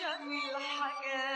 وعشق 0.00 0.20
الحياة 0.56 1.27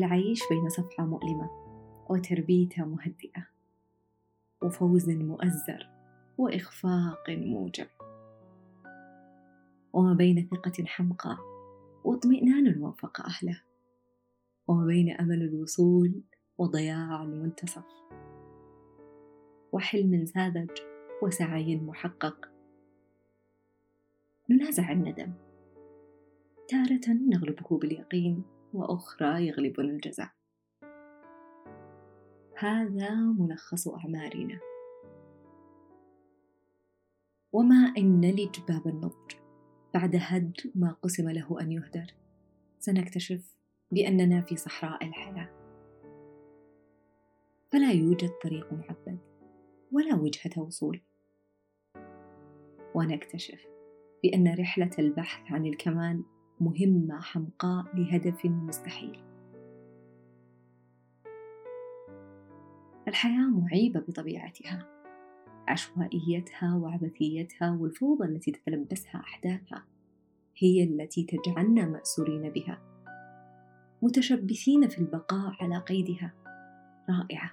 العيش 0.00 0.40
بين 0.50 0.68
صفحة 0.68 1.06
مؤلمة 1.06 1.50
وتربية 2.10 2.68
مهدئة 2.78 3.46
وفوز 4.62 5.10
مؤزر 5.10 5.88
وإخفاق 6.38 7.30
موجع 7.30 7.86
وما 9.92 10.14
بين 10.14 10.48
ثقة 10.50 10.84
حمقى 10.86 11.36
واطمئنان 12.04 12.82
وافق 12.82 13.20
أهله. 13.20 13.62
وما 14.68 14.86
بين 14.86 15.10
أمل 15.10 15.42
الوصول 15.42 16.22
وضياع 16.58 17.22
المنتصف. 17.22 17.84
وحلم 19.72 20.26
ساذج 20.26 20.70
وسعي 21.22 21.76
محقق. 21.76 22.50
ننازع 24.50 24.92
الندم. 24.92 25.32
تارة 26.68 27.14
نغلبه 27.28 27.78
باليقين. 27.78 28.42
وأخرى 28.74 29.46
يغلبنا 29.46 29.88
الجزع. 29.88 30.30
هذا 32.58 33.14
ملخص 33.14 33.88
أعمارنا. 33.88 34.60
وما 37.52 37.94
إن 37.98 38.20
نلج 38.20 38.60
باب 38.68 38.86
النضج؟ 38.86 39.34
بعد 39.94 40.16
هد 40.18 40.56
ما 40.74 40.92
قسم 41.02 41.28
له 41.28 41.60
أن 41.60 41.72
يهدر. 41.72 42.14
سنكتشف 42.78 43.56
بأننا 43.90 44.40
في 44.40 44.56
صحراء 44.56 45.06
الحياة. 45.06 45.48
فلا 47.72 47.92
يوجد 47.92 48.30
طريق 48.42 48.72
معبد 48.72 49.18
ولا 49.92 50.14
وجهة 50.14 50.62
وصول. 50.62 51.00
ونكتشف 52.94 53.66
بأن 54.22 54.54
رحلة 54.54 54.90
البحث 54.98 55.52
عن 55.52 55.66
الكمال 55.66 56.24
مهمة 56.60 57.20
حمقاء 57.20 57.96
لهدف 57.96 58.46
مستحيل. 58.46 59.20
الحياة 63.08 63.50
معيبة 63.50 64.00
بطبيعتها. 64.00 64.86
عشوائيتها 65.68 66.76
وعبثيتها 66.76 67.76
والفوضى 67.80 68.24
التي 68.24 68.52
تتلبسها 68.52 69.20
أحداثها 69.20 69.84
هي 70.58 70.84
التي 70.84 71.24
تجعلنا 71.24 71.86
مأسورين 71.86 72.50
بها. 72.50 72.82
متشبثين 74.02 74.88
في 74.88 74.98
البقاء 74.98 75.56
على 75.60 75.78
قيدها. 75.78 76.34
رائعة 77.10 77.50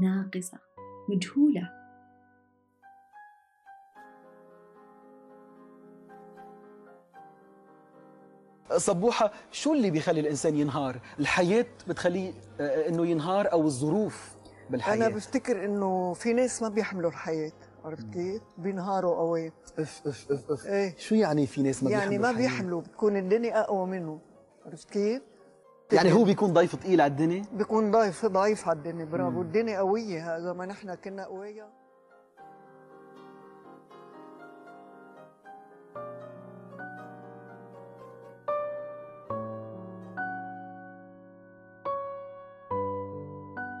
ناقصة 0.00 0.58
مجهولة. 1.08 1.79
صبوحة 8.76 9.32
شو 9.52 9.72
اللي 9.72 9.90
بيخلي 9.90 10.20
الإنسان 10.20 10.56
ينهار؟ 10.56 11.00
الحياة 11.18 11.66
بتخليه 11.88 12.32
آه، 12.60 12.88
إنه 12.88 13.06
ينهار 13.06 13.52
أو 13.52 13.62
الظروف 13.62 14.30
بالحياة 14.70 14.94
أنا 14.94 15.08
بفتكر 15.08 15.64
إنه 15.64 16.12
في 16.12 16.32
ناس 16.32 16.62
ما 16.62 16.68
بيحملوا 16.68 17.10
الحياة 17.10 17.52
عرفت 17.84 18.06
كيف؟ 18.12 18.42
بينهاروا 18.58 19.16
قوي 19.16 19.52
إف 19.78 20.06
إف 20.06 20.32
إف 20.32 20.50
إف 20.50 20.66
إيه 20.66 20.94
شو 20.98 21.14
يعني 21.14 21.46
في 21.46 21.62
ناس 21.62 21.82
ما 21.82 21.90
يعني 21.90 22.18
ما 22.18 22.30
الحياة؟ 22.30 22.46
بيحملوا 22.48 22.80
بتكون 22.80 23.16
الدنيا 23.16 23.60
أقوى 23.60 23.86
منه 23.86 24.18
عرفت 24.66 24.90
كيف؟ 24.90 25.22
يعني 25.92 26.12
هو 26.12 26.24
بيكون 26.24 26.52
ضيف 26.52 26.72
ثقيل 26.76 27.00
على 27.00 27.10
الدنيا؟ 27.10 27.42
بيكون 27.52 27.90
ضعيف 27.90 28.26
ضعيف 28.26 28.68
على 28.68 28.78
الدنيا 28.78 29.04
برافو. 29.04 29.42
الدنيا 29.42 29.78
قوية 29.78 30.36
هذا 30.36 30.52
ما 30.52 30.66
نحن 30.66 30.94
كنا 30.94 31.24
قوية 31.24 31.68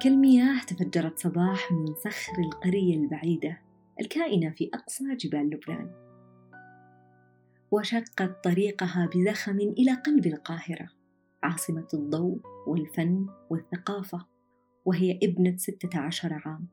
كالمياه 0.00 0.60
تفجرت 0.66 1.18
صباح 1.18 1.72
من 1.72 1.94
صخر 1.94 2.32
القرية 2.38 2.96
البعيدة 2.96 3.60
الكائنة 4.00 4.50
في 4.50 4.70
أقصى 4.74 5.14
جبال 5.14 5.50
لبنان. 5.50 5.90
وشقت 7.70 8.44
طريقها 8.44 9.10
بزخم 9.14 9.58
إلى 9.58 9.92
قلب 9.92 10.26
القاهرة 10.26 10.88
عاصمة 11.42 11.88
الضوء 11.94 12.40
والفن 12.66 13.26
والثقافة 13.50 14.26
وهي 14.84 15.18
ابنة 15.22 15.56
ستة 15.56 15.98
عشر 15.98 16.42
عام. 16.44 16.66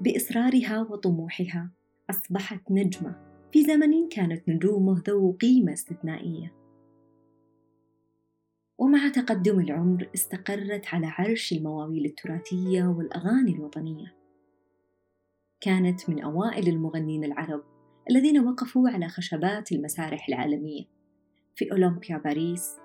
بإصرارها 0.00 0.80
وطموحها 0.80 1.70
أصبحت 2.10 2.70
نجمة 2.70 3.16
في 3.52 3.64
زمن 3.64 4.08
كانت 4.08 4.48
نجومه 4.48 5.02
ذو 5.08 5.32
قيمة 5.32 5.72
استثنائية. 5.72 6.57
ومع 8.78 9.08
تقدم 9.08 9.60
العمر 9.60 10.08
استقرت 10.14 10.86
على 10.86 11.06
عرش 11.06 11.52
المواويل 11.52 12.04
التراثية 12.04 12.84
والأغاني 12.84 13.52
الوطنية. 13.52 14.14
كانت 15.60 16.10
من 16.10 16.22
أوائل 16.22 16.68
المغنين 16.68 17.24
العرب 17.24 17.62
الذين 18.10 18.38
وقفوا 18.46 18.88
على 18.88 19.08
خشبات 19.08 19.72
المسارح 19.72 20.28
العالمية. 20.28 20.84
في 21.56 21.72
أولمبيا 21.72 22.16
باريس 22.18 22.76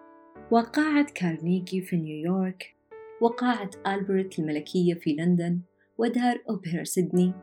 وقاعة 0.52 1.08
كارنيجي 1.16 1.82
في 1.82 1.98
نيويورك 1.98 2.76
وقاعة 3.22 3.70
ألبرت 3.88 4.40
الملكية 4.40 4.94
في 4.94 5.16
لندن 5.16 5.62
ودار 5.98 6.44
أوبرا 6.50 6.84
سيدني 6.84 7.34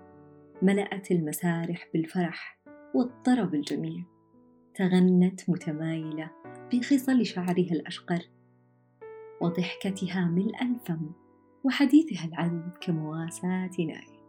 ملأت 0.62 1.10
المسارح 1.10 1.88
بالفرح 1.92 2.60
والطرب 2.94 3.54
الجميل. 3.54 4.04
تغنت 4.74 5.50
متمايلة 5.50 6.30
بخصل 6.72 7.26
شعرها 7.26 7.72
الأشقر 7.72 8.39
وضحكتها 9.40 10.24
ملء 10.24 10.62
الفم 10.62 11.12
وحديثها 11.64 12.24
العذب 12.26 12.72
كمواساة 12.80 13.70
ناي 13.78 14.20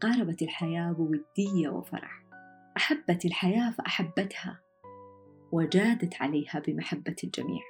قاربت 0.00 0.42
الحياة 0.42 0.92
بودية 0.92 1.68
وفرح 1.68 2.22
أحبت 2.76 3.24
الحياة 3.24 3.70
فأحبتها 3.70 4.60
وجادت 5.52 6.22
عليها 6.22 6.62
بمحبة 6.66 7.16
الجميع. 7.24 7.62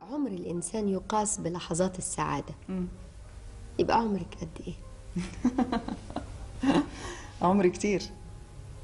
عمر 0.00 0.30
الإنسان 0.30 0.88
يقاس 0.88 1.40
بلحظات 1.40 1.98
السعادة. 1.98 2.54
يبقى 3.78 3.96
عمرك 3.98 4.34
قد 4.40 4.48
إيه؟ 4.66 4.74
عمري 7.42 7.70
كتير. 7.70 8.02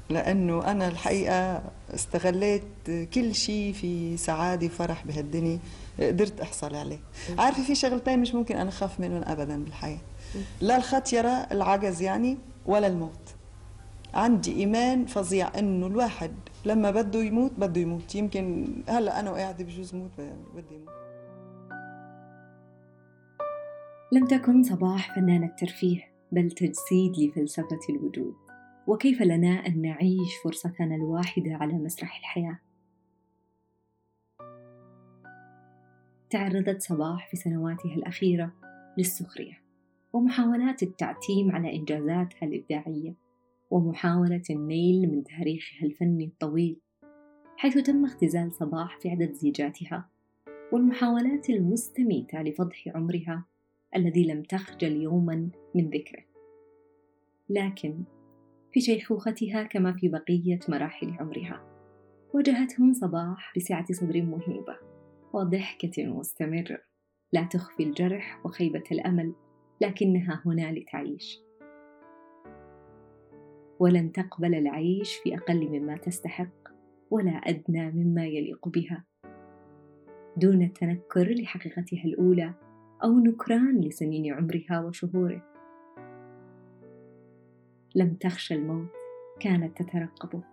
لأنه 0.09 0.71
أنا 0.71 0.87
الحقيقة 0.87 1.61
استغليت 1.93 2.63
كل 3.13 3.35
شيء 3.35 3.73
في 3.73 4.17
سعادة 4.17 4.67
وفرح 4.67 5.05
بهالدنيا 5.05 5.59
قدرت 5.99 6.41
أحصل 6.41 6.75
عليه. 6.75 6.99
عارفة 7.37 7.63
في 7.63 7.75
شغلتين 7.75 8.19
مش 8.19 8.35
ممكن 8.35 8.57
أنا 8.57 8.69
أخاف 8.69 8.99
منهم 8.99 9.21
أبدا 9.25 9.63
بالحياة. 9.63 9.99
لا 10.61 10.77
الخطيرة 10.77 11.29
العجز 11.29 12.01
يعني 12.01 12.37
ولا 12.65 12.87
الموت. 12.87 13.19
عندي 14.13 14.55
إيمان 14.55 15.05
فظيع 15.05 15.59
إنه 15.59 15.87
الواحد 15.87 16.31
لما 16.65 16.91
بده 16.91 17.19
يموت 17.19 17.51
بده 17.57 17.81
يموت. 17.81 18.15
يمكن 18.15 18.67
هلأ 18.87 19.19
أنا 19.19 19.31
وقاعدة 19.31 19.63
بجوز 19.63 19.95
موت 19.95 20.11
بدي 20.55 20.75
يموت 20.75 20.89
لم 24.11 24.25
تكن 24.27 24.63
صباح 24.63 25.15
فنانة 25.15 25.51
ترفيه. 25.59 26.09
بل 26.31 26.51
تجسيد 26.51 27.19
لفلسفة 27.19 27.79
الوجود. 27.89 28.35
وكيف 28.87 29.21
لنا 29.21 29.67
أن 29.67 29.81
نعيش 29.81 30.35
فرصتنا 30.43 30.95
الواحدة 30.95 31.55
على 31.55 31.73
مسرح 31.73 32.17
الحياة؟ 32.17 32.59
تعرضت 36.29 36.81
صباح 36.81 37.29
في 37.29 37.37
سنواتها 37.37 37.95
الأخيرة 37.95 38.53
للسخرية 38.97 39.61
ومحاولات 40.13 40.83
التعتيم 40.83 41.51
على 41.51 41.75
إنجازاتها 41.75 42.43
الإبداعية 42.43 43.13
ومحاولة 43.71 44.43
النيل 44.49 45.11
من 45.11 45.23
تاريخها 45.23 45.85
الفني 45.85 46.25
الطويل 46.25 46.79
حيث 47.57 47.77
تم 47.77 48.05
اختزال 48.05 48.53
صباح 48.53 48.99
في 48.99 49.09
عدد 49.09 49.31
زيجاتها 49.31 50.09
والمحاولات 50.71 51.49
المستميتة 51.49 52.41
لفضح 52.41 52.87
عمرها 52.95 53.45
الذي 53.95 54.23
لم 54.23 54.43
تخجل 54.43 55.01
يوما 55.01 55.49
من 55.75 55.89
ذكره. 55.89 56.23
لكن 57.49 58.03
في 58.71 58.81
شيخوختها 58.81 59.63
كما 59.63 59.93
في 59.93 60.07
بقية 60.09 60.59
مراحل 60.69 61.11
عمرها 61.19 61.63
واجهتهم 62.33 62.93
صباح 62.93 63.53
بسعة 63.57 63.85
صدر 63.91 64.21
مهيبة 64.21 64.77
وضحكة 65.33 66.05
مستمرة. 66.05 66.79
لا 67.33 67.43
تخفي 67.43 67.83
الجرح 67.83 68.45
وخيبة 68.45 68.83
الأمل 68.91 69.33
لكنها 69.81 70.43
هنا 70.45 70.71
لتعيش. 70.71 71.39
ولن 73.79 74.11
تقبل 74.11 74.55
العيش 74.55 75.15
في 75.15 75.35
أقل 75.35 75.69
مما 75.69 75.97
تستحق 75.97 76.69
ولا 77.11 77.31
أدنى 77.31 77.91
مما 77.91 78.25
يليق 78.25 78.67
بها. 78.67 79.05
دون 80.37 80.61
التنكر 80.61 81.33
لحقيقتها 81.33 82.03
الأولى 82.05 82.53
أو 83.03 83.19
نكران 83.19 83.81
لسنين 83.81 84.33
عمرها 84.33 84.79
وشهوره. 84.85 85.41
لم 87.95 88.13
تخشى 88.13 88.53
الموت 88.53 88.87
كانت 89.39 89.81
تترقبه 89.81 90.43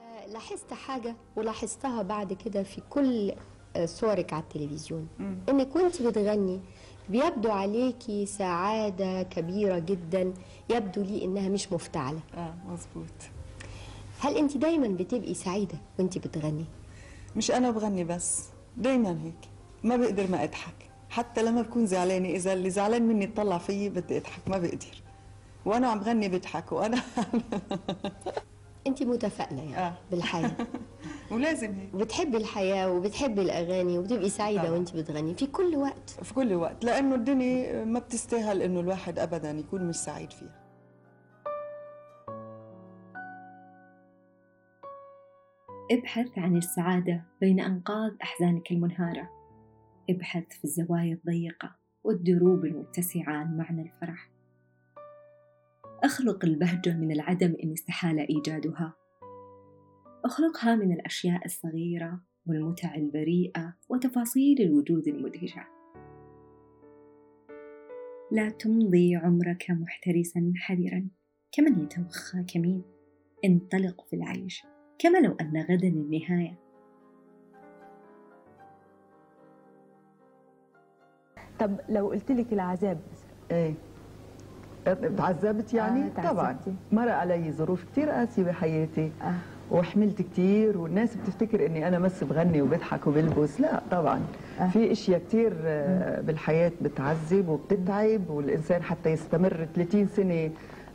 آه، 0.00 0.26
لاحظت 0.26 0.72
حاجة 0.72 1.16
ولاحظتها 1.36 2.02
بعد 2.02 2.32
كده 2.32 2.62
في 2.62 2.80
كل 2.90 3.32
آه، 3.76 3.86
صورك 3.86 4.32
على 4.32 4.42
التلفزيون. 4.42 5.08
إنك 5.48 5.76
وأنت 5.76 6.02
بتغني 6.02 6.60
بيبدو 7.08 7.50
عليكي 7.50 8.26
سعادة 8.26 9.22
كبيرة 9.22 9.78
جدا 9.78 10.34
يبدو 10.70 11.02
لي 11.02 11.24
إنها 11.24 11.48
مش 11.48 11.72
مفتعلة. 11.72 12.20
آه 12.34 12.54
مزبوط 12.66 13.14
هل 14.20 14.36
أنت 14.36 14.56
دايما 14.56 14.88
بتبقي 14.88 15.34
سعيدة 15.34 15.78
وأنت 15.98 16.18
بتغني؟ 16.18 16.64
مش 17.36 17.50
أنا 17.50 17.70
بغني 17.70 18.04
بس 18.04 18.44
دايما 18.76 19.10
هيك. 19.24 19.48
ما 19.84 19.96
بقدر 19.96 20.30
ما 20.30 20.44
أضحك. 20.44 20.74
حتى 21.10 21.42
لما 21.42 21.62
بكون 21.62 21.86
زعلانة 21.86 22.28
إذا 22.28 22.52
اللي 22.52 22.70
زعلان 22.70 23.02
مني 23.02 23.24
يطلع 23.24 23.58
فيي 23.58 23.88
بدي 23.88 24.18
أضحك 24.18 24.40
ما 24.48 24.58
بقدر. 24.58 25.02
وأنا 25.64 25.88
عم 25.88 25.98
غني 25.98 26.28
بضحك 26.28 26.72
وأنا 26.72 27.02
أنت 28.86 29.02
متفائلة 29.02 29.62
يعني 29.62 29.78
آه. 29.78 29.94
بالحياة. 30.10 30.50
ولازم 31.32 31.74
هيك. 31.74 31.94
وبتحبي 31.94 32.36
الحياة 32.36 32.90
وبتحبي 32.92 33.42
الأغاني 33.42 33.98
وبتبقي 33.98 34.28
سعيدة 34.28 34.62
طبعاً. 34.62 34.72
وأنت 34.72 34.96
بتغني. 34.96 35.34
في 35.34 35.46
كل 35.46 35.76
وقت. 35.76 36.10
في 36.22 36.34
كل 36.34 36.54
وقت. 36.54 36.84
لأنه 36.84 37.14
الدنيا 37.14 37.84
ما 37.84 37.98
بتستاهل 37.98 38.62
إنه 38.62 38.80
الواحد 38.80 39.18
ابدا 39.18 39.50
يكون 39.50 39.88
مش 39.88 39.96
سعيد 39.96 40.30
فيها. 40.32 40.67
ابحث 45.90 46.38
عن 46.38 46.56
السعادة 46.56 47.24
بين 47.40 47.60
أنقاض 47.60 48.16
أحزانك 48.22 48.70
المنهارة. 48.70 49.30
ابحث 50.10 50.44
في 50.48 50.64
الزوايا 50.64 51.14
الضيقة 51.14 51.76
والدروب 52.04 52.64
المتسعة 52.64 53.32
عن 53.32 53.56
معنى 53.56 53.82
الفرح. 53.82 54.30
أخلق 56.04 56.44
البهجة 56.44 56.96
من 56.96 57.12
العدم 57.12 57.56
إن 57.64 57.72
استحال 57.72 58.18
إيجادها. 58.18 58.94
أخلقها 60.24 60.76
من 60.76 60.92
الأشياء 60.92 61.44
الصغيرة 61.44 62.20
والمتع 62.46 62.94
البريئة 62.94 63.76
وتفاصيل 63.88 64.62
الوجود 64.62 65.08
المدهشة. 65.08 65.66
لا 68.32 68.48
تمضي 68.48 69.16
عمرك 69.16 69.66
محترسا 69.70 70.52
حذرا. 70.56 71.08
كمن 71.52 71.82
يتوخى؟ 71.84 72.44
كمين؟ 72.54 72.82
انطلق 73.44 74.06
في 74.10 74.16
العيش. 74.16 74.62
كما 74.98 75.18
لو 75.18 75.36
أن 75.40 75.64
غدا 75.70 75.88
النهاية 75.88 76.54
طب 81.58 81.80
لو 81.88 82.08
قلت 82.08 82.30
لك 82.30 82.52
العذاب 82.52 83.00
إيه 83.50 83.74
تعذبت 85.16 85.74
يعني؟ 85.74 86.04
آه،. 86.18 86.30
طبعا 86.30 86.56
مر 86.92 87.08
علي 87.08 87.52
ظروف 87.52 87.84
كثير 87.84 88.10
قاسية 88.10 88.42
بحياتي 88.42 89.10
آه. 89.22 89.34
وحملت 89.70 90.22
كثير 90.22 90.78
والناس 90.78 91.16
بتفتكر 91.16 91.66
إني 91.66 91.88
أنا 91.88 91.98
بس 91.98 92.24
بغني 92.24 92.62
وبضحك 92.62 93.06
وبلبس 93.06 93.60
لا 93.60 93.82
طبعا 93.90 94.20
آه. 94.60 94.68
في 94.68 94.92
أشياء 94.92 95.20
كثير 95.28 95.52
آه، 95.64 96.20
بالحياة 96.20 96.72
بتعذب 96.82 97.48
وبتتعب 97.48 98.30
والإنسان 98.30 98.82
حتى 98.82 99.10
يستمر 99.10 99.68
30 99.74 100.06
سنة 100.06 100.50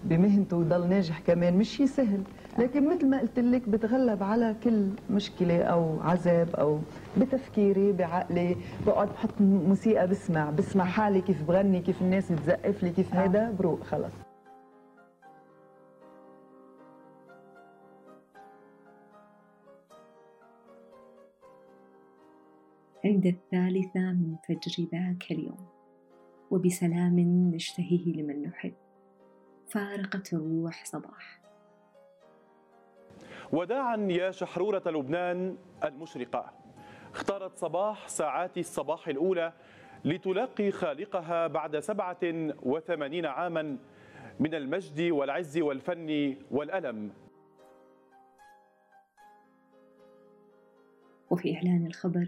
بمهنته 0.05 0.57
ويضل 0.57 0.89
ناجح 0.89 1.19
كمان 1.19 1.57
مش 1.57 1.69
شيء 1.69 1.85
سهل. 1.85 2.23
لكن 2.59 2.89
مثل 2.89 3.09
ما 3.09 3.19
قلت 3.19 3.39
لك 3.39 3.69
بتغلب 3.69 4.23
على 4.23 4.55
كل 4.63 4.89
مشكلة 5.09 5.63
أو 5.63 5.99
عذاب 5.99 6.55
أو 6.55 6.79
بتفكيري 7.17 7.91
بعقلي 7.91 8.55
بقعد 8.87 9.07
بحط 9.07 9.41
موسيقى 9.41 10.07
بسمع 10.07 10.49
بسمع 10.49 10.85
حالي 10.85 11.21
كيف 11.21 11.43
بغني 11.43 11.81
كيف 11.81 12.01
الناس 12.01 12.31
بتزقف 12.31 12.83
لي 12.83 12.89
كيف 12.89 13.15
هذا 13.15 13.51
بروق 13.51 13.83
خلص. 13.83 14.13
عند 23.05 23.25
الثالثة 23.25 23.99
من 23.99 24.35
فجر 24.47 24.87
ذاك 24.91 25.31
اليوم 25.31 25.67
وبسلام 26.51 27.19
نشتهيه 27.55 28.21
لمن 28.21 28.41
نحب. 28.41 28.73
فارقت 29.73 30.33
الروح 30.33 30.85
صباح 30.85 31.41
وداعا 33.53 33.97
يا 34.09 34.31
شحرورة 34.31 34.83
لبنان 34.85 35.57
المشرقة. 35.83 36.53
اختارت 37.13 37.57
صباح 37.57 38.07
ساعات 38.07 38.57
الصباح 38.57 39.07
الأولى 39.07 39.53
لتلاقي 40.05 40.71
خالقها 40.71 41.47
بعد 41.47 41.79
سبعة 41.79 42.19
وثمانين 42.63 43.25
عاما 43.25 43.77
من 44.39 44.55
المجد 44.55 45.01
والعز 45.11 45.57
والفن 45.57 46.35
والألم. 46.51 47.11
وفي 51.29 51.55
إعلان 51.55 51.85
الخبر 51.85 52.27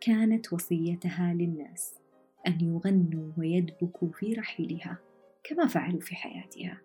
كانت 0.00 0.52
وصيتها 0.52 1.34
للناس 1.34 2.00
أن 2.46 2.60
يغنوا 2.60 3.32
ويدبكوا 3.38 4.08
في 4.12 4.32
رحيلها. 4.32 5.07
كما 5.44 5.66
فعلوا 5.66 6.00
في 6.00 6.14
حياتها. 6.14 6.80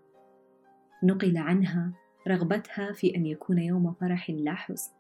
نقل 1.04 1.38
عنها 1.38 1.94
رغبتها 2.28 2.94
في 2.94 3.16
أن 3.16 3.26
يكون 3.26 3.58
يوم 3.58 3.94
فرح 3.94 4.30
لا 4.30 4.54
حزن. 4.54 4.92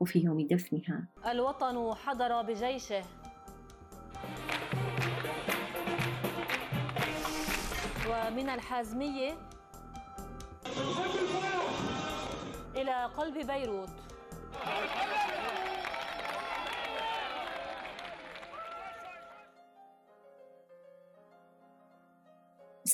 وفي 0.00 0.18
يوم 0.18 0.46
دفنها. 0.46 1.08
الوطن 1.26 1.94
حضر 1.94 2.42
بجيشه. 2.42 3.02
ومن 8.08 8.48
الحازمية 8.48 9.32
إلى 12.76 13.04
قلب 13.04 13.46
بيروت. 13.46 13.90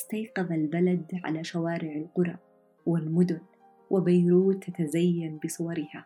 استيقظ 0.09 0.51
البلد 0.51 1.19
على 1.23 1.43
شوارع 1.43 1.91
القرى 1.95 2.37
والمدن 2.85 3.41
وبيروت 3.89 4.69
تتزين 4.69 5.39
بصورها. 5.45 6.05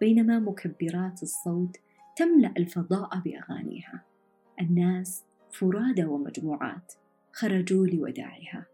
بينما 0.00 0.38
مكبرات 0.38 1.22
الصوت 1.22 1.76
تملأ 2.16 2.52
الفضاء 2.56 3.18
بأغانيها. 3.18 4.04
الناس 4.60 5.24
فرادى 5.50 6.04
ومجموعات 6.04 6.92
خرجوا 7.32 7.86
لوداعها. 7.86 8.66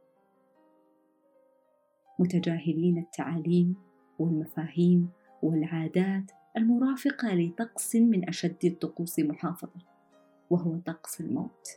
متجاهلين 2.18 2.98
التعاليم 2.98 3.76
والمفاهيم 4.18 5.08
والعادات 5.42 6.30
المرافقة 6.56 7.34
لطقس 7.34 7.96
من 7.96 8.28
أشد 8.28 8.64
الطقوس 8.64 9.18
محافظة 9.18 9.80
وهو 10.50 10.78
طقس 10.78 11.20
الموت. 11.20 11.68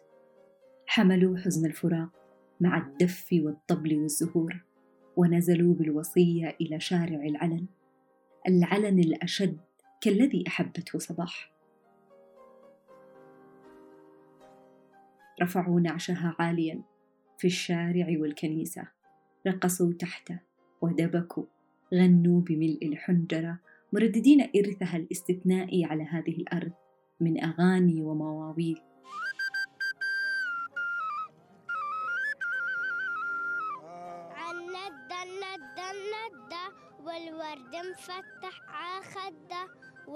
حملوا 0.86 1.38
حزن 1.38 1.66
الفراق 1.66 2.21
مع 2.62 2.78
الدف 2.78 3.28
والطبل 3.34 3.96
والزهور 3.96 4.64
ونزلوا 5.18 5.74
بالوصية 5.74 6.58
إلى 6.62 6.80
شارع 6.80 7.26
العلن. 7.26 7.66
العلن 8.48 9.00
الأشد 9.00 9.58
كالذي 10.02 10.44
أحبته 10.48 11.00
صباح. 11.00 11.52
رفعوا 15.42 15.80
نعشها 15.80 16.36
عاليا 16.40 16.82
في 17.38 17.48
الشارع 17.48 18.08
والكنيسة 18.20 18.88
رقصوا 19.48 19.94
تحته 19.94 20.40
ودبكوا 20.82 21.46
غنوا 21.94 22.42
بملء 22.42 22.88
الحنجرة 22.88 23.60
مرددين 23.94 24.42
إرثها 24.42 24.98
الاستثنائي 24.98 25.86
على 25.86 26.04
هذه 26.04 26.36
الأرض 26.36 26.72
من 27.20 27.44
أغاني 27.44 28.02
ومواويل. 28.02 28.91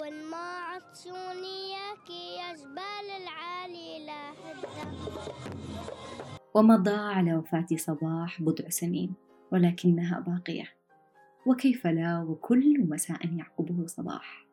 والما 0.06 0.36
عطشوني 0.36 1.70
ياكي 1.70 2.36
يا 2.38 2.54
جبال 2.54 3.06
العالي 3.22 4.06
لا 4.06 4.32
ومضى 6.54 6.90
على 6.90 7.34
وفاة 7.34 7.66
صباح 7.76 8.42
بضع 8.42 8.68
سنين 8.68 9.14
ولكنها 9.52 10.20
باقية. 10.20 10.68
وكيف 11.46 11.86
لا 11.86 12.22
وكل 12.22 12.88
مساء 12.88 13.34
يعقبه 13.36 13.86
صباح؟ 13.86 14.45